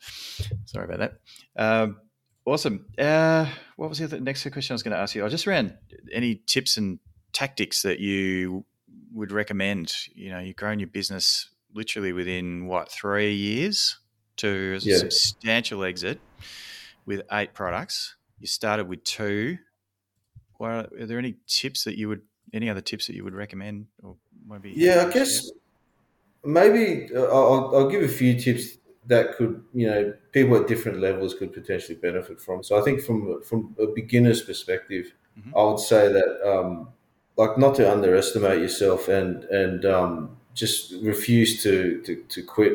[0.64, 1.20] Sorry about that.
[1.56, 2.00] Um,
[2.44, 2.86] awesome.
[2.98, 5.24] Uh, what was the other, next question I was going to ask you?
[5.24, 5.76] I just ran
[6.12, 6.98] any tips and
[7.32, 8.64] tactics that you
[9.12, 9.92] would recommend.
[10.14, 13.98] You know, you've grown your business literally within what three years
[14.36, 14.96] to a yeah.
[14.98, 16.20] substantial exit
[17.04, 18.16] with eight products.
[18.38, 19.58] You started with two.
[20.58, 22.22] Well, are there any tips that you would,
[22.56, 24.16] any other tips that you would recommend, or
[24.48, 24.72] maybe?
[24.74, 25.50] Yeah, I guess
[26.44, 31.00] maybe uh, I'll, I'll give a few tips that could, you know, people at different
[31.00, 32.62] levels could potentially benefit from.
[32.62, 35.56] So I think from from a beginner's perspective, mm-hmm.
[35.56, 36.88] I would say that um,
[37.36, 42.72] like not to underestimate yourself and and um, just refuse to, to, to quit.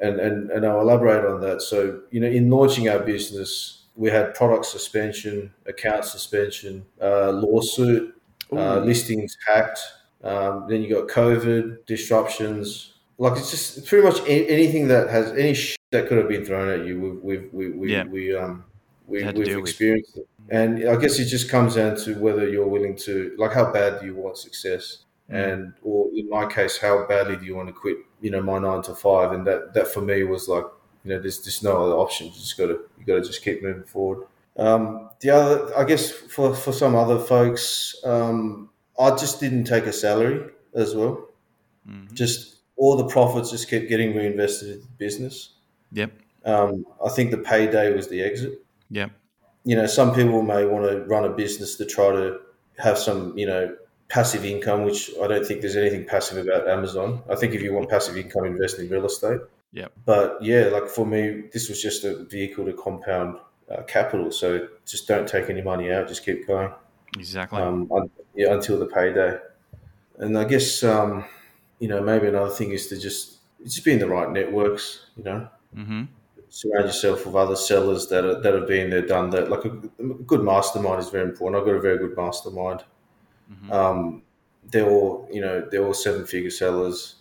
[0.00, 1.60] And, and and I'll elaborate on that.
[1.60, 8.14] So you know, in launching our business, we had product suspension, account suspension, uh, lawsuit,
[8.52, 9.80] uh, listings hacked.
[10.22, 12.94] Um, then you got COVID disruptions.
[13.18, 15.56] Like it's just pretty much anything that has any
[15.90, 17.20] that could have been thrown at you.
[17.22, 18.04] We've we we yeah.
[18.04, 18.64] we, we um
[19.08, 20.24] we, have experienced with.
[20.24, 20.28] it.
[20.50, 24.00] And I guess it just comes down to whether you're willing to, like, how bad
[24.00, 24.98] do you want success?
[25.30, 25.52] Mm.
[25.52, 28.58] And, or in my case, how badly do you want to quit, you know, my
[28.58, 29.32] nine to five?
[29.32, 30.64] And that, that for me was like,
[31.04, 32.28] you know, there's just no other option.
[32.28, 34.26] You just got to, you got to just keep moving forward.
[34.58, 39.84] Um, the other, I guess, for, for some other folks, um, I just didn't take
[39.84, 41.28] a salary as well.
[41.88, 42.14] Mm-hmm.
[42.14, 45.54] Just all the profits just kept getting reinvested in the business.
[45.92, 46.12] Yep.
[46.44, 48.60] Um, I think the payday was the exit.
[48.90, 49.10] Yep
[49.68, 52.40] you know, some people may want to run a business to try to
[52.78, 53.76] have some, you know,
[54.08, 57.22] passive income, which I don't think there's anything passive about Amazon.
[57.28, 59.40] I think if you want passive income, invest in real estate.
[59.72, 59.88] Yeah.
[60.06, 63.36] But yeah, like for me, this was just a vehicle to compound
[63.70, 64.30] uh, capital.
[64.30, 66.08] So just don't take any money out.
[66.08, 66.72] Just keep going.
[67.16, 67.60] Exactly.
[67.60, 69.38] Um, un- yeah, until the payday.
[70.18, 71.24] And I guess um,
[71.78, 75.06] you know maybe another thing is to just just be in the right networks.
[75.16, 76.04] You know, mm-hmm.
[76.48, 79.50] surround yourself with other sellers that are, that have been there, done that.
[79.50, 81.60] Like a, a good mastermind is very important.
[81.60, 82.84] I've got a very good mastermind.
[83.52, 83.72] Mm-hmm.
[83.72, 84.22] Um,
[84.70, 87.16] they're all you know they're all seven figure sellers.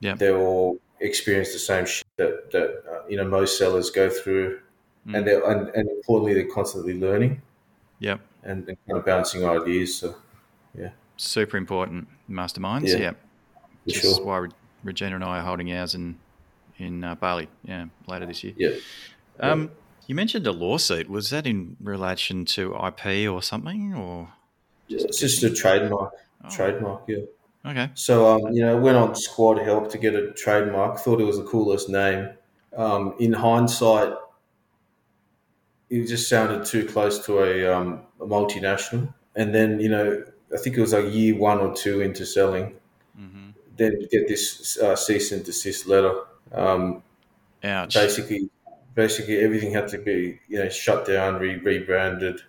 [0.00, 0.14] Yeah.
[0.14, 4.60] They're all experience the same shit that that uh, you know most sellers go through,
[5.10, 5.16] Mm.
[5.18, 7.42] and they're and, and importantly they're constantly learning
[8.00, 8.20] Yep.
[8.44, 9.96] and, and kind of bouncing ideas.
[9.96, 10.14] So
[10.78, 10.90] yeah.
[11.16, 12.88] Super important masterminds.
[12.88, 13.10] Yeah, Yeah.
[13.12, 14.24] for Just sure.
[14.24, 14.48] why
[14.84, 16.18] Regina and I are holding ours in
[16.78, 17.48] in uh, Bali.
[17.64, 18.54] Yeah, later this year.
[18.56, 18.70] Yeah.
[19.38, 19.70] Um,
[20.06, 21.08] you mentioned a lawsuit.
[21.10, 24.28] Was that in relation to IP or something, or
[24.88, 26.12] just It's just a trademark.
[26.42, 27.18] Oh, Trademark, yeah.
[27.66, 27.90] Okay.
[27.94, 30.98] So um, you know, went on Squadhelp to get a trademark.
[30.98, 32.30] Thought it was the coolest name.
[32.74, 34.14] Um, in hindsight,
[35.90, 39.12] it just sounded too close to a, um, a multinational.
[39.36, 40.24] And then you know,
[40.54, 42.74] I think it was like year one or two into selling.
[43.16, 46.14] hmm Then you get this uh, cease and desist letter.
[46.52, 47.02] Um,
[47.64, 47.94] Ouch.
[47.94, 48.48] basically,
[48.94, 52.40] basically everything had to be you know shut down, re- rebranded.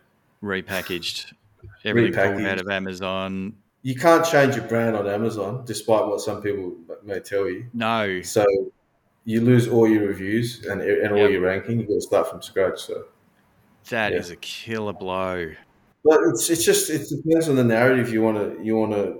[0.43, 1.33] Repackaged.
[1.85, 2.47] Everything pulled Repackaged.
[2.47, 3.55] out of Amazon.
[3.83, 7.65] You can't change your brand on Amazon, despite what some people may tell you.
[7.73, 8.21] No.
[8.21, 8.45] So
[9.25, 11.31] you lose all your reviews and, and all Yep.
[11.31, 11.79] your ranking.
[11.79, 12.79] You've got to start from scratch.
[12.83, 13.05] So,
[13.89, 14.33] that is Yeah.
[14.33, 15.51] a killer blow.
[16.03, 19.19] but it's it's just it depends on the narrative you want to you want to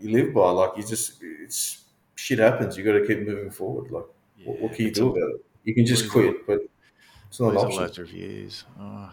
[0.00, 0.50] you live by.
[0.50, 1.84] Like you just it's
[2.14, 2.76] shit happens.
[2.76, 3.90] You got to keep moving forward.
[3.90, 4.04] Like
[4.44, 5.44] what, what can you do a- about it?
[5.64, 6.60] You can just quit, but
[7.28, 7.80] it's not an option.
[7.80, 8.64] lot of reviews.
[8.80, 9.12] Oh.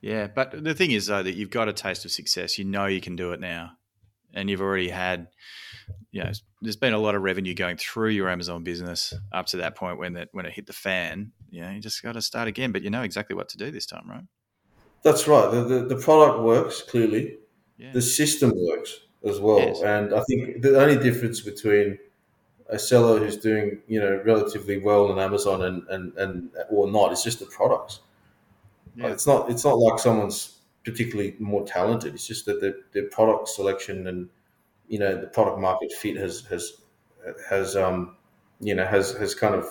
[0.00, 2.56] Yeah, but the thing is though that you've got a taste of success.
[2.58, 3.72] You know you can do it now,
[4.32, 5.28] and you've already had.
[6.12, 6.30] You know,
[6.62, 9.98] there's been a lot of revenue going through your Amazon business up to that point
[9.98, 11.32] when that when it hit the fan.
[11.50, 13.70] You know, you just got to start again, but you know exactly what to do
[13.70, 14.24] this time, right?
[15.02, 15.50] That's right.
[15.50, 17.38] The, the, the product works clearly.
[17.78, 17.92] Yeah.
[17.92, 19.60] The system works as well.
[19.60, 19.80] Yes.
[19.82, 21.98] And I think the only difference between
[22.68, 27.12] a seller who's doing you know relatively well on Amazon and and, and or not
[27.12, 28.00] is just the products.
[28.94, 29.08] Yeah.
[29.08, 32.14] It's not it's not like someone's particularly more talented.
[32.14, 34.28] It's just that their, their product selection and
[34.88, 36.72] you know the product market fit has has
[37.48, 38.16] has um
[38.60, 39.66] you know has has kind of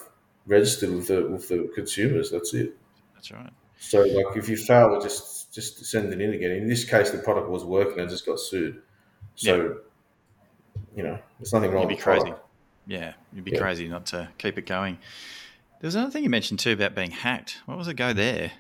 [0.48, 2.32] registered with the with the consumers.
[2.32, 2.76] That's it.
[3.14, 3.52] That's right.
[3.80, 6.52] So like if you fail, just just send it in again.
[6.52, 8.00] In this case, the product was working.
[8.02, 8.82] I just got sued.
[9.36, 9.78] So
[10.96, 11.84] you know, there's nothing wrong.
[11.84, 12.26] You'd be with the product.
[12.26, 12.38] crazy.
[12.88, 13.60] Yeah, you'd be Yeah.
[13.60, 14.98] crazy not to keep it going.
[15.80, 17.60] There's another thing you mentioned too about being hacked.
[17.66, 18.52] What was it go there?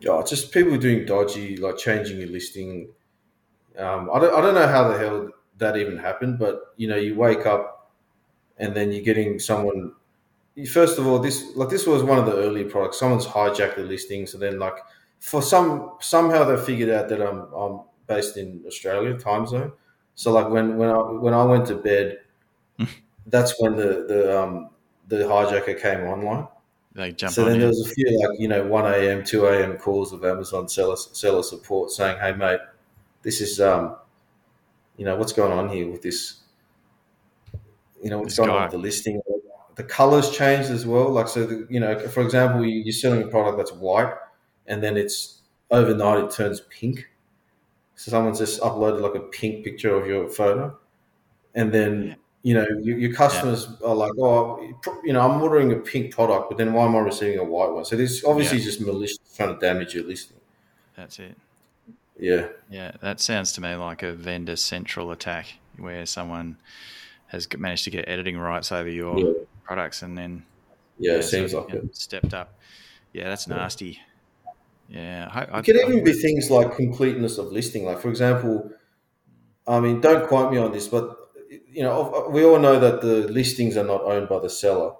[0.00, 2.88] Yeah, just people doing dodgy, like changing your listing.
[3.78, 6.96] Um, I don't, I don't know how the hell that even happened, but you know,
[6.96, 7.92] you wake up
[8.58, 9.92] and then you're getting someone.
[10.72, 12.98] First of all, this like this was one of the early products.
[12.98, 14.76] Someone's hijacked the listings, and then like
[15.20, 19.72] for some somehow they figured out that I'm I'm based in Australia time zone.
[20.14, 22.20] So like when when I when I went to bed,
[23.26, 24.70] that's when the the um
[25.08, 26.48] the hijacker came online.
[26.94, 27.60] They jump So on then you.
[27.60, 29.78] there was a few like you know one a.m., two a.m.
[29.78, 32.60] calls of Amazon seller seller support saying, "Hey mate,
[33.22, 33.96] this is um,
[34.96, 36.40] you know what's going on here with this,
[38.02, 38.54] you know what's This going guy.
[38.54, 39.20] on with the listing.
[39.76, 41.10] The colors changed as well.
[41.10, 44.12] Like so, the, you know, for example, you- you're selling a product that's white,
[44.66, 47.08] and then it's overnight it turns pink.
[47.94, 50.76] So someone's just uploaded like a pink picture of your photo,
[51.54, 54.60] and then you know your, your customers are like, oh,
[55.04, 57.70] you know, I'm ordering a pink product, but then why am I receiving a white
[57.70, 57.84] one?
[57.84, 60.36] So this obviously just malicious trying to damage your listing.
[60.96, 61.36] That's it.
[62.18, 66.56] Yeah, Yeah, that sounds to me like a vendor central attack where someone
[67.26, 69.32] has managed to get editing rights over your yeah,
[69.66, 70.44] products and then
[70.98, 71.14] yeah.
[71.14, 71.96] It so, seems like yeah, it.
[71.96, 72.58] stepped up.
[73.12, 74.00] Yeah, that's nasty.
[74.88, 77.84] Yeah, I, I, It could I- even be things like completeness of listing.
[77.84, 78.70] Like, for example,
[79.66, 81.16] I mean, don't quote me on this, but
[81.70, 84.94] you know, we all know that the listings are not owned by the seller.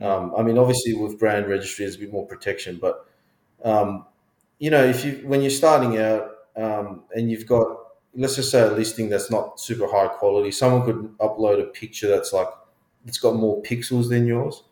[0.00, 3.06] Um, I mean, obviously, with brand registry, there's a bit more protection, but
[3.64, 4.06] um,
[4.58, 7.66] you know, if you when you're starting out um, and you've got,
[8.14, 12.08] let's just say, a listing that's not super high quality, someone could upload a picture
[12.08, 12.48] that's like
[13.06, 14.62] it's got more pixels than yours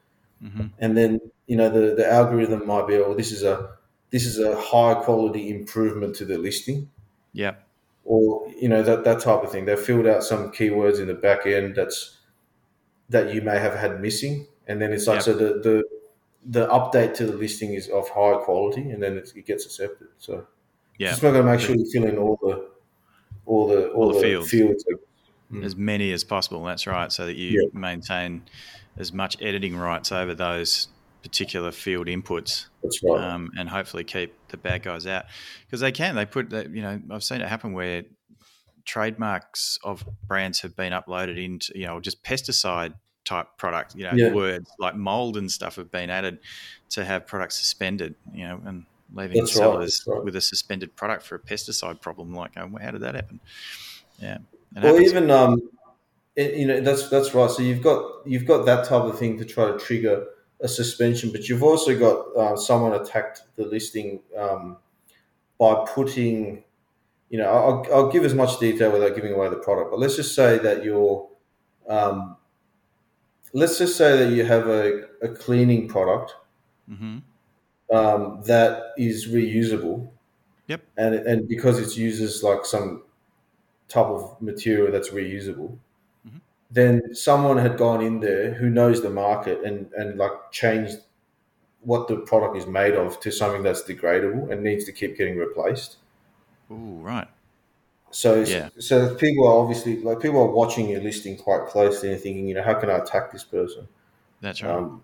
[0.43, 0.71] Mhm.
[0.79, 3.71] and then you know the, the algorithm might be oh this is a
[4.11, 6.89] this is a high quality improvement to the listing
[7.33, 7.55] yeah,
[8.05, 11.15] or you know that that type of thing they filled out some keywords in the
[11.15, 12.19] back end that's
[13.09, 15.25] that you may have had missing and then it's like Yep.
[15.25, 15.85] so the, the
[16.47, 20.09] the update to the listing is of high quality and then it, it gets accepted
[20.19, 20.47] so
[20.99, 21.11] yeah.
[21.11, 22.69] just not going to make sure you fill in all the
[23.47, 24.51] all the all, All the the, fields.
[24.51, 24.85] fields,
[25.53, 25.65] Mm.
[25.65, 26.63] As many as possible.
[26.65, 28.43] That's right, so that you maintain
[28.97, 30.87] as much editing rights over those
[31.23, 32.67] particular field inputs.
[32.83, 33.21] That's right.
[33.21, 35.25] Um, and hopefully keep the bad guys out
[35.67, 36.15] because they can.
[36.15, 36.71] They put that.
[36.71, 38.05] You know, I've seen it happen where
[38.85, 43.95] trademarks of brands have been uploaded into you know just pesticide type product.
[43.95, 44.33] You know, Yeah.
[44.33, 46.39] words like mold and stuff have been added
[46.91, 48.15] to have products suspended.
[48.33, 50.25] You know, and leaving That's sellers right.
[50.25, 52.33] with a suspended product for a pesticide problem.
[52.35, 53.41] Like, oh, how did that happen?
[54.21, 54.39] Yeah.
[54.75, 55.01] Happens.
[55.01, 55.71] even um,
[56.37, 57.51] it, you know that's that's right.
[57.51, 60.27] So you've got you've got that type of thing to try to trigger
[60.61, 64.77] a suspension, but you've also got uh, someone attacked the listing um,
[65.59, 66.65] by putting,
[67.31, 70.17] you know, I'll, I'll give as much detail without giving away the product, but let's
[70.17, 71.27] just say that you're,
[71.89, 72.37] um,
[73.55, 76.35] let's just say that you have a, a cleaning product
[76.87, 77.19] hmm
[77.93, 80.09] um, that is reusable.
[80.69, 80.83] Yep.
[80.97, 83.03] And and because it uses like some
[83.91, 85.77] type of material that's reusable,
[86.27, 86.41] Mhm.
[86.71, 90.97] then someone had gone in there who knows the market and and like changed
[91.83, 95.37] what the product is made of to something that's degradable and needs to keep getting
[95.37, 95.97] replaced.
[96.71, 97.29] Ooh, right.
[98.11, 98.69] So Yeah.
[98.79, 102.55] so people are obviously like people are watching your listing quite closely and thinking, you
[102.55, 103.89] know, how can I attack this person?
[104.41, 104.73] That's right.
[104.75, 105.03] Um,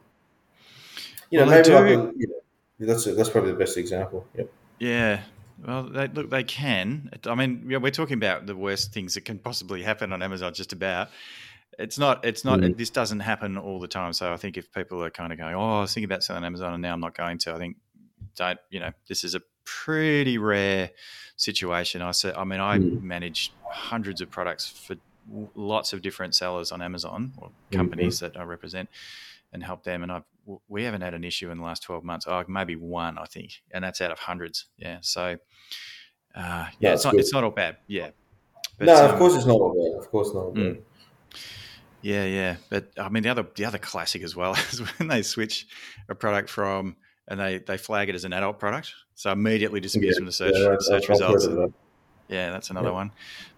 [1.31, 3.59] you know, Well, they maybe do- like a, you know, that's a, that's probably the
[3.59, 4.27] best example.
[4.37, 4.49] Yep.
[4.79, 5.20] Yeah.
[5.64, 7.11] Well, they, look, they can.
[7.25, 10.53] I mean, we're talking about the worst things that can possibly happen on Amazon.
[10.55, 11.09] Just about.
[11.79, 12.25] It's not.
[12.25, 12.61] It's not.
[12.61, 12.77] Mm.
[12.77, 14.12] This doesn't happen all the time.
[14.12, 16.45] So I think if people are kind of going, "Oh, I was thinking about selling
[16.45, 17.77] Amazon, and now I'm not going to," I think
[18.37, 18.59] don't.
[18.71, 20.90] You know, this is a pretty rare
[21.37, 22.03] situation.
[22.03, 22.35] I said.
[22.35, 23.03] I mean, I Mm.
[23.03, 24.97] manage hundreds of products for
[25.55, 27.77] lots of different sellers on Amazon or Mm-hmm.
[27.77, 28.88] companies that I represent
[29.53, 30.03] and help them.
[30.03, 30.25] And I've
[30.68, 32.26] we haven't had an issue in the last twelve months.
[32.28, 34.66] Oh, maybe one, I think, and that's out of hundreds.
[34.78, 34.98] Yeah.
[35.00, 35.37] So,
[36.35, 37.11] uh, yeah, That's it's not.
[37.12, 37.20] good.
[37.20, 37.76] It's not all bad.
[37.87, 38.11] Yeah.
[38.78, 39.98] But, no, um, of course it's not all bad.
[40.04, 40.54] Of course not.
[40.54, 40.80] Mm.
[42.02, 42.56] Yeah, yeah.
[42.68, 45.66] But I mean, the other the other classic as well is when they switch
[46.09, 46.96] a product from
[47.28, 50.32] and they they flag it as an adult product, so immediately disappears Yeah, from the
[50.32, 51.46] search yeah, search results.
[51.46, 51.72] that.
[52.28, 52.94] Yeah, that's another Yeah.
[52.94, 53.12] one.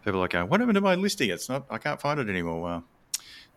[0.04, 1.30] People are going, "What happened to my listing?
[1.30, 1.66] It's not.
[1.70, 2.84] I can't find it anymore." Well,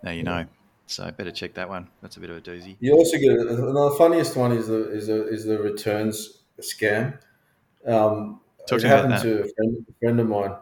[0.03, 0.45] now you know.
[0.91, 1.87] So better check that one.
[2.01, 2.75] That's a bit of a doozy.
[2.81, 7.17] You also get another funniest one is the is the is the returns scam.
[7.85, 9.21] Um, Talk it to me about happened that.
[9.23, 10.55] to a friend, a friend of mine.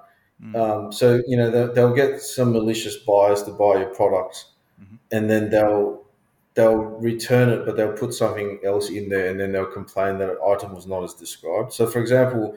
[0.43, 0.55] Mm.
[0.85, 4.45] Um, so you know they'll, they'll get some malicious buyers to buy your product,
[4.81, 4.99] Mhm.
[5.11, 6.05] and then they'll
[6.53, 10.29] they'll return it, but they'll put something else in there, and then they'll complain that
[10.29, 11.73] an item was not as described.
[11.73, 12.55] So, for example,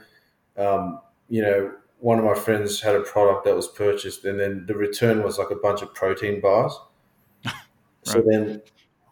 [0.57, 4.67] um, you know, one of my friends had a product that was purchased, and then
[4.67, 6.79] the return was like a bunch of protein bars.
[8.05, 8.61] So then,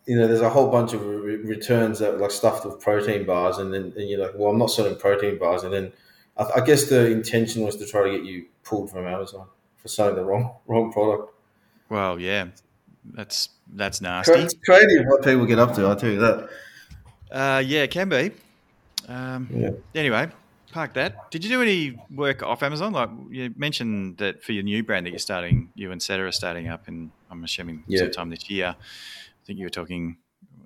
[0.07, 3.25] you know, there's a whole bunch of re- returns that are like stuffed with protein
[3.25, 5.93] bars, and then and you're like, well, I'm not selling protein bars, and then
[6.37, 9.89] I, I guess the intention was to try to get you pulled from Amazon for
[9.89, 11.33] selling the wrong wrong product.
[11.89, 12.49] Well, yeah,
[13.15, 14.33] that's that's nasty.
[14.33, 15.89] It's creative what people get up to.
[15.89, 16.49] I tell you that.
[17.31, 18.33] Uh, yeah, it can be.
[19.09, 19.71] Um, Yeah.
[19.95, 20.29] Anyway,
[20.73, 21.31] park that.
[21.31, 22.93] Did you do any work off Amazon?
[22.93, 26.33] Like you mentioned that for your new brand that you're starting, you and Seta are
[26.33, 28.01] starting up, in I'm assuming Yeah.
[28.01, 28.77] sometime this year.
[28.79, 30.19] I think you were talking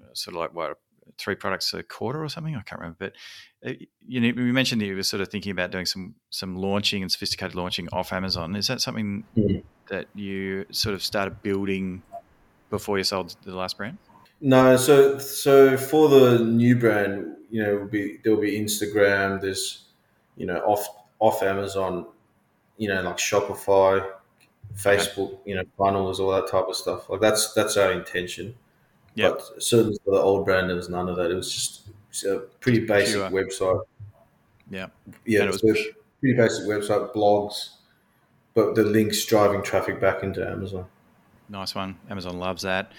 [0.02, 0.78] uh, sort of like what
[1.18, 2.56] three products a quarter or something.
[2.56, 3.12] I can't remember, but
[3.68, 3.74] uh,
[4.06, 7.02] you know, you mentioned that you were sort of thinking about doing some some launching
[7.02, 8.56] and sophisticated launching off Amazon.
[8.56, 9.62] Is that something Mhm.
[9.90, 12.02] that you sort of started building
[12.70, 13.98] before you sold the last brand?
[14.40, 19.40] No, so so for the new brand, you know, will be there'll be Instagram.
[19.40, 19.86] There's,
[20.36, 20.86] you know, off
[21.18, 22.06] off Amazon,
[22.76, 24.06] you know, like Shopify,
[24.76, 27.08] Facebook, you know, funnels, all that type of stuff.
[27.08, 28.54] Like that's that's our intention.
[29.14, 29.32] Yep.
[29.32, 31.30] But certainly for the old brand, there was none of that.
[31.30, 33.30] It was just, a pretty basic Pure.
[33.30, 33.80] website.
[34.70, 34.86] Yeah.
[35.24, 37.70] Yeah, And it was so pretty basic website, blogs,
[38.54, 40.86] but the links driving traffic back into Amazon.
[41.48, 41.96] Nice one.
[42.10, 42.92] Amazon loves that.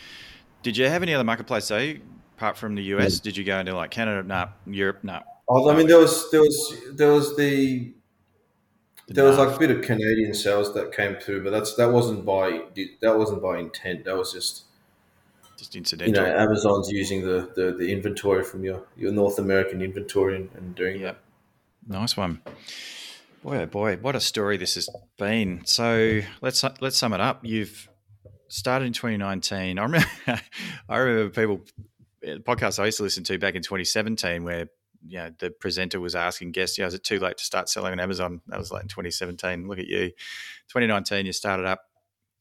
[0.63, 1.95] Did you have any other marketplace though,
[2.37, 3.19] apart from the US?
[3.19, 3.23] Mm.
[3.23, 4.23] Did you go into like Canada?
[4.23, 4.47] Nah.
[4.67, 5.03] Europe?
[5.03, 5.21] Nah.
[5.47, 7.93] Oh, I mean, there was there was there was the
[9.07, 11.91] The there was like a bit of Canadian sales that came through, but that's that
[11.91, 12.63] wasn't by
[13.01, 14.05] that wasn't by intent.
[14.05, 14.63] That was just
[15.57, 16.13] just incidental.
[16.13, 20.49] you know Amazon's using the, the, the inventory from your, your North American inventory and,
[20.55, 21.17] and doing Yep.
[21.87, 22.41] Nice one.
[23.43, 25.61] Boy, oh boy, what a story this has been.
[25.65, 27.45] So let's let's sum it up.
[27.45, 27.87] You've
[28.47, 29.77] started in 2019.
[29.77, 30.07] I remember,
[30.89, 31.63] I remember people
[32.27, 34.67] uh, podcasts I used to listen to back in 2017 where
[35.07, 37.91] you know the presenter was asking guests, "Yeah, is it too late to start selling
[37.93, 39.67] on Amazon?" That was like in 2017.
[39.67, 40.09] Look at you,
[40.69, 41.25] 2019.
[41.25, 41.81] You started up,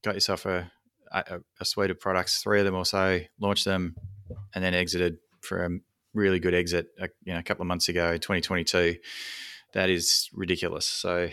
[0.03, 0.71] got yourself a
[1.11, 3.95] a, a suite of products, three of them or so, launched them,
[4.53, 5.69] and then exited for a
[6.13, 6.87] really good exit.
[6.99, 8.97] uh, You know, a couple of months ago, 2022.
[9.73, 10.85] That is ridiculous.
[10.87, 11.29] So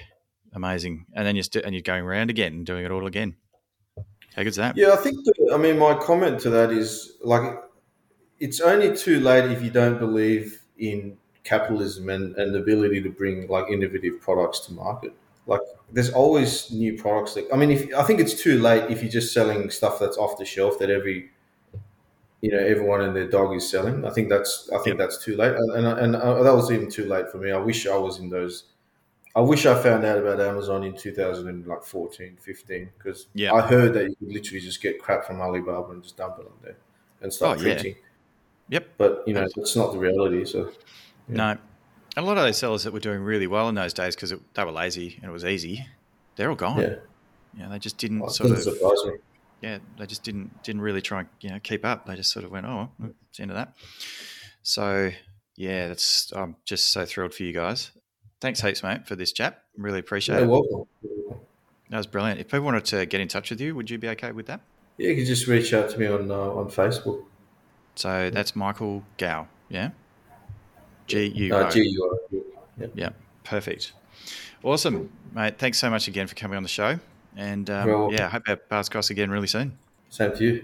[0.52, 1.06] amazing.
[1.14, 3.36] And then you're st- and you're going around again and doing it all again.
[4.34, 4.76] How good's that?
[4.76, 5.16] Yeah, I think.
[5.52, 7.58] I mean, my comment to that is like,
[8.40, 13.10] it's only too late if you don't believe in capitalism and, and the ability to
[13.10, 15.12] bring like innovative products to market.
[15.46, 15.60] Like
[15.92, 19.10] there's always new products that I mean if I think it's too late if you're
[19.10, 21.30] just selling stuff that's off the shelf that every
[22.40, 24.04] you know everyone and their dog is selling.
[24.04, 26.90] I think that's I think that's too late, and and, and uh, that was even
[26.90, 27.52] too late for me.
[27.52, 28.64] I wish I was in those.
[29.36, 33.52] I wish I found out about Amazon in 2014, 15, because Yeah.
[33.54, 36.46] I heard that you could literally just get crap from Alibaba and just dump it
[36.46, 36.76] on there
[37.22, 37.74] and start Oh, yeah.
[37.74, 37.96] printing.
[38.70, 38.88] Yep.
[38.98, 40.44] But you know, it's not the reality.
[40.44, 40.72] So
[41.28, 41.36] Yeah.
[41.36, 41.58] No.
[42.16, 44.64] A lot of those sellers that were doing really well in those days because they
[44.64, 45.86] were lazy and it was easy,
[46.36, 46.78] they're all gone.
[46.80, 46.94] yeah,
[47.58, 48.56] Yeah, they just didn't well, sort of.
[48.56, 49.12] doesn't surprise me.
[49.62, 52.04] yeah, they just didn't didn't really try and you know keep up.
[52.06, 53.74] They just sort of went, oh, well, it's the end of that.
[54.62, 55.10] So
[55.56, 57.90] yeah, that's I'm just so thrilled for you guys.
[58.40, 59.62] Thanks heaps, mate, for this chat.
[59.78, 60.48] Really appreciate You're it.
[60.48, 60.84] welcome.
[61.90, 62.40] That was brilliant.
[62.40, 64.60] If people wanted to get in touch with you, would you be okay with that?
[64.98, 67.24] Yeah, you can just reach out to me on uh, on Facebook.
[67.94, 69.90] So that's Michael Guo, yeah.
[71.12, 71.70] G U Uh, O.
[71.70, 72.18] G-U-O.
[72.78, 72.86] Yeah.
[72.94, 73.08] Yeah,
[73.44, 73.92] perfect.
[74.62, 75.58] Awesome, mate.
[75.58, 76.98] Thanks so much again for coming on the show.
[77.36, 79.76] And um, yeah, I hope our paths cross again really soon.
[80.10, 80.60] Same to you.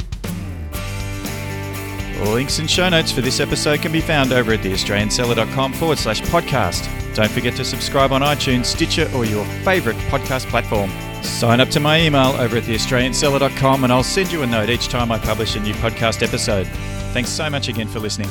[2.33, 6.21] Links and show notes for this episode can be found over at theaustralianseller.com forward slash
[6.23, 6.85] podcast.
[7.15, 10.91] Don't forget to subscribe on iTunes, Stitcher, or your favourite podcast platform.
[11.23, 14.89] Sign up to my email over at theaustralianseller.com and I'll send you a note each
[14.89, 16.67] time I publish a new podcast episode.
[17.13, 18.29] Thanks so much again for listening.